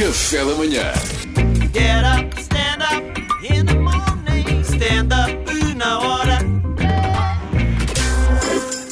[0.00, 0.92] Café da manhã.
[1.74, 4.62] Get up, stand up in the morning.
[4.64, 6.38] Stand up na hora.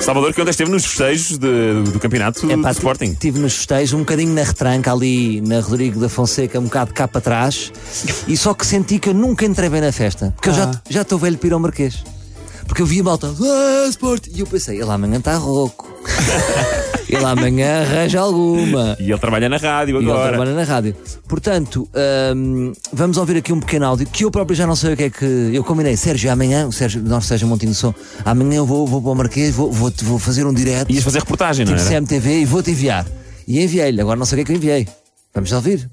[0.00, 3.04] Salvador, que ontem esteve nos festejos de- do campeonato É pá, de Sporting.
[3.12, 7.06] Estive nos festejos, um bocadinho na retranca ali na Rodrigo da Fonseca, um bocado cá
[7.06, 7.70] para trás.
[8.26, 10.32] e só que senti que eu nunca entrei bem na festa.
[10.34, 12.02] Porque eu já já estou velho para ir ao Marquês.
[12.66, 14.30] Porque eu vi a malta, ah, Sporting.
[14.34, 15.86] E eu pensei, ele amanhã está rouco.
[17.14, 18.96] ele amanhã arranja alguma.
[19.00, 20.28] E ele trabalha na rádio E ele agora.
[20.30, 20.96] trabalha na rádio.
[21.28, 21.88] Portanto,
[22.36, 25.04] hum, vamos ouvir aqui um pequeno áudio que eu próprio já não sei o que
[25.04, 25.50] é que.
[25.52, 29.00] Eu combinei, Sérgio, amanhã, o Sérgio, nosso Sérgio Montinho do Som, amanhã eu vou, vou
[29.02, 30.90] para o Marquês, vou, vou, vou fazer um direto.
[30.90, 32.00] Ias fazer reportagem, não tipo era?
[32.00, 33.06] CMTV e vou-te enviar.
[33.46, 34.88] E enviei-lhe, agora não sei o que é que eu enviei.
[35.34, 35.88] Vamos ouvir.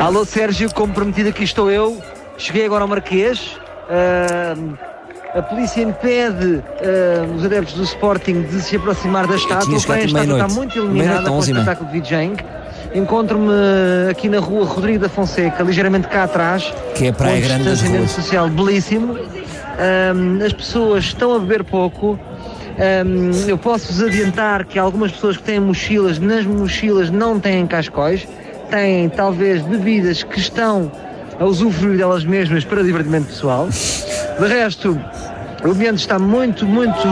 [0.00, 2.00] Alô Sérgio, como prometido aqui estou eu.
[2.38, 3.56] Cheguei agora ao Marquês.
[3.88, 4.74] Ahm,
[5.34, 9.80] a polícia impede ahm, os adeptos do Sporting de se aproximar da estátua.
[9.80, 12.36] Porém, a estátua está muito iluminada com o espetáculo de DJing.
[12.94, 13.50] Encontro-me
[14.10, 16.72] aqui na rua Rodrigo da Fonseca, ligeiramente cá atrás.
[16.94, 18.24] Que é a Praia um Grande das distanciamento Ruas.
[18.24, 19.18] social belíssimo.
[19.78, 22.18] Ahm, as pessoas estão a beber pouco.
[22.78, 28.28] Ahm, eu posso-vos adiantar que algumas pessoas que têm mochilas, nas mochilas não têm cascóis,
[28.70, 30.92] têm talvez bebidas que estão
[31.40, 33.68] a usufruir delas mesmas para divertimento pessoal.
[34.38, 34.98] De resto,
[35.64, 37.06] o ambiente está muito, muito,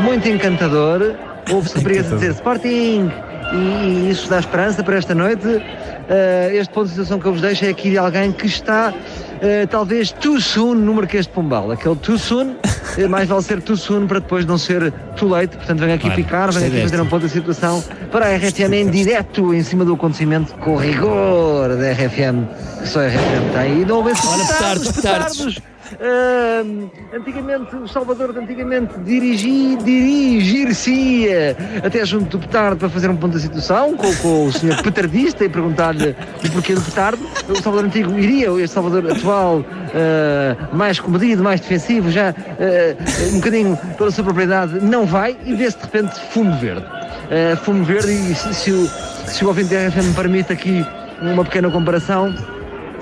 [0.00, 1.14] muito encantador.
[1.50, 3.10] Houve-se raparigas a dizer Sporting
[3.52, 5.46] e, e isso dá esperança para esta noite.
[5.46, 8.92] Uh, este ponto de situação que eu vos deixo é aqui de alguém que está
[8.92, 11.70] uh, talvez too soon no Marquês de Pombal.
[11.70, 12.56] Aquele too soon,
[12.98, 15.56] eh, mais vale ser too soon para depois não ser too late.
[15.56, 18.36] Portanto, venho aqui Claro, picar, venho gostei aqui fazer um ponto de situação para a
[18.36, 22.44] RFM em direto em cima do acontecimento com o rigor da RFM,
[22.82, 23.82] que só a RFM tem.
[23.82, 25.60] E não houvesse Olha, petardos, petardos,
[25.98, 33.16] Ahm, antigamente, o Salvador de antigamente dirigi, dirigir-se-ia até junto do petardo para fazer um
[33.16, 37.24] ponto da situação com, com o senhor petardista e perguntar-lhe o porquê do petardo.
[37.48, 43.36] O Salvador antigo iria, este Salvador atual, ah, mais comedido, mais defensivo, já ah, um
[43.36, 46.86] bocadinho pela sua propriedade, não vai e vê-se de repente fumo verde.
[46.86, 48.86] Ah, fumo verde e se, se o,
[49.26, 50.86] se o ouvinte da RFM me permite aqui
[51.20, 52.34] uma pequena comparação,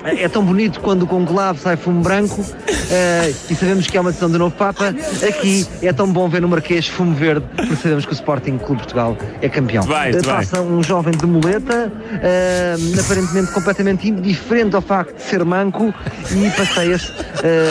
[0.03, 2.45] é tão bonito quando com conclave sai fumo branco
[2.89, 4.95] eh, e sabemos que é uma decisão do novo Papa.
[5.27, 8.81] Aqui é tão bom ver no Marquês fumo verde, porque sabemos que o Sporting Clube
[8.81, 9.83] Portugal é campeão.
[9.83, 10.21] Muito Eh.
[10.23, 15.93] Passa um jovem de muleta, eh, aparentemente completamente indiferente ao facto de ser manco
[16.31, 17.11] e passeia-se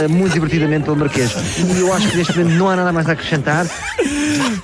[0.09, 1.35] muito divertidamente pelo Marquês.
[1.59, 3.67] E eu acho que neste momento não há nada mais a acrescentar.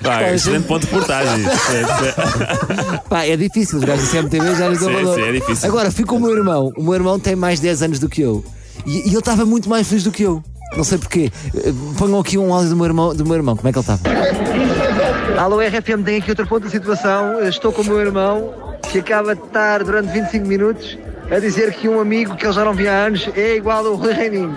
[0.04, 1.44] Vai, excelente ponto de reportagem.
[3.08, 5.14] Pá, é difícil, os gajos do CMTV já lhes dão Sim, valor.
[5.14, 5.68] sim, é difícil.
[5.68, 6.72] Agora, fui com o meu irmão.
[6.76, 8.44] O meu irmão tem mais 10 anos do que eu.
[8.86, 10.42] E, e ele estava muito mais feliz do que eu.
[10.76, 11.30] Não sei porquê.
[11.56, 13.14] Eh, Ponham aqui um áudio do meu irmão.
[13.14, 13.56] Do meu irmão.
[13.56, 15.40] Como é que ele estava?
[15.40, 17.40] Alô RFM, tem aqui outro ponto de situação.
[17.42, 18.52] Estou com o meu irmão,
[18.90, 20.98] que acaba de estar durante 25 minutos
[21.30, 23.94] a dizer que um amigo que ele já não via há anos é igual ao
[23.94, 24.56] Rui Reininho.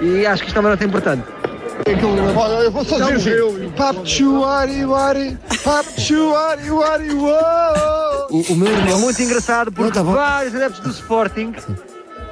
[0.00, 1.24] E acho que isto é uma nota importante.
[2.36, 3.40] Olha, eu vou só dizer.
[3.76, 7.10] Papuari, wari, papuari, wari.
[8.30, 9.00] O, o meu É irmão.
[9.00, 11.54] muito engraçado porque tá vários adeptos do Sporting,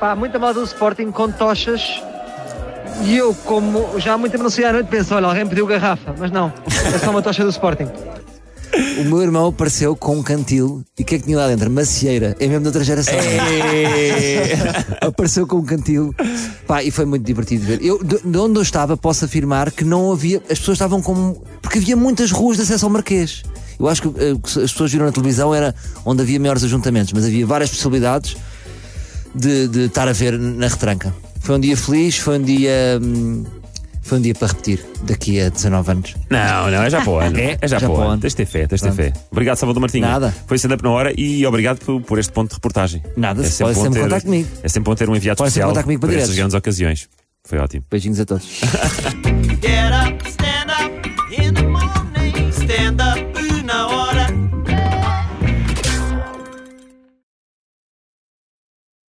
[0.00, 2.02] pá, muita malta do Sporting com tochas.
[3.04, 6.14] E eu, como já há muito tempo não à noite, penso, olha, alguém pediu garrafa,
[6.18, 6.52] mas não,
[6.94, 7.88] é só uma tocha do Sporting.
[8.98, 11.70] O meu irmão apareceu com um cantil e o que é que tinha lá dentro?
[11.70, 13.14] Macieira, é mesmo de outra geração.
[15.00, 16.14] apareceu com um cantil
[16.66, 17.82] pá, e foi muito divertido ver.
[17.82, 20.38] Eu, de, de onde eu estava, posso afirmar que não havia.
[20.50, 21.42] As pessoas estavam como.
[21.60, 23.42] Porque havia muitas ruas de acesso ao Marquês.
[23.78, 25.74] Eu acho que o que as pessoas viram na televisão era
[26.04, 28.36] onde havia maiores ajuntamentos, mas havia várias possibilidades
[29.34, 31.14] de, de estar a ver na retranca.
[31.40, 32.98] Foi um dia feliz, foi um dia.
[33.02, 33.44] hum,
[34.06, 36.14] foi um dia para repetir daqui a 19 anos.
[36.30, 37.36] Não, não, é já para o ano.
[37.38, 37.58] É?
[37.60, 38.12] É, já, Já para o para o ano.
[38.12, 38.20] ano.
[38.22, 39.12] Tens de ter fé, tens de ter fé.
[39.30, 40.06] Obrigado, Salvador Martinho.
[40.06, 40.34] Nada.
[40.46, 43.02] Foi stand-up na hora e obrigado por, por este ponto de reportagem.
[43.16, 44.48] Nada, é pode bom sempre ter- contar comigo.
[44.62, 46.54] É sempre bom ter um enviado Pode sempre especial contar comigo para para estas grandes
[46.54, 47.08] ocasiões.
[47.44, 47.84] Foi ótimo.
[47.90, 48.46] Beijinhos a todos.
[48.46, 50.55] Get up,